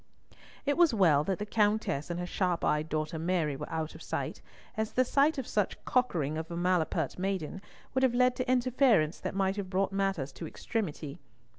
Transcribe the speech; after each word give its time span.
It 0.65 0.77
was 0.77 0.95
well 0.95 1.23
that 1.25 1.37
the 1.37 1.45
Countess 1.45 2.09
and 2.09 2.19
her 2.19 2.25
sharp 2.25 2.65
eyed 2.65 2.89
daughter 2.89 3.19
Mary 3.19 3.55
were 3.55 3.69
out 3.69 3.93
of 3.93 4.01
sight, 4.01 4.41
as 4.75 4.93
the 4.93 5.05
sight 5.05 5.37
of 5.37 5.45
such 5.45 5.77
"cockering 5.85 6.39
of 6.39 6.49
a 6.49 6.57
malapert 6.57 7.19
maiden" 7.19 7.61
would 7.93 8.01
have 8.01 8.15
led 8.15 8.35
to 8.37 8.51
interference 8.51 9.19
that 9.19 9.35
might 9.35 9.57
have 9.57 9.69
brought 9.69 9.91
matters 9.91 10.31
to 10.31 10.47
extremity. 10.47 11.19